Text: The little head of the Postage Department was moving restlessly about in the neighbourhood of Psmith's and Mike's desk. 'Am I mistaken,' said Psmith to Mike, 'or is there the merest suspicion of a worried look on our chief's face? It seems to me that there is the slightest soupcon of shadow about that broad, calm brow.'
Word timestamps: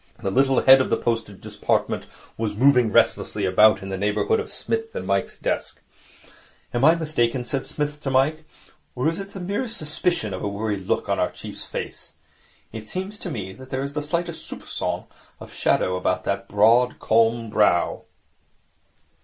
The 0.19 0.31
little 0.31 0.63
head 0.63 0.81
of 0.81 0.89
the 0.89 0.97
Postage 0.97 1.41
Department 1.41 2.07
was 2.35 2.55
moving 2.55 2.91
restlessly 2.91 3.45
about 3.45 3.83
in 3.83 3.89
the 3.89 3.99
neighbourhood 3.99 4.39
of 4.39 4.51
Psmith's 4.51 4.95
and 4.95 5.05
Mike's 5.05 5.37
desk. 5.37 5.79
'Am 6.73 6.83
I 6.83 6.95
mistaken,' 6.95 7.45
said 7.45 7.67
Psmith 7.67 8.01
to 8.01 8.09
Mike, 8.09 8.43
'or 8.95 9.07
is 9.09 9.17
there 9.19 9.27
the 9.27 9.39
merest 9.39 9.77
suspicion 9.77 10.33
of 10.33 10.41
a 10.43 10.47
worried 10.47 10.87
look 10.87 11.07
on 11.07 11.19
our 11.19 11.29
chief's 11.29 11.65
face? 11.65 12.15
It 12.71 12.87
seems 12.87 13.19
to 13.19 13.29
me 13.29 13.53
that 13.53 13.69
there 13.69 13.83
is 13.83 13.93
the 13.93 14.01
slightest 14.01 14.49
soupcon 14.49 15.05
of 15.39 15.53
shadow 15.53 15.95
about 15.95 16.23
that 16.23 16.47
broad, 16.49 16.97
calm 16.97 17.51
brow.' 17.51 18.01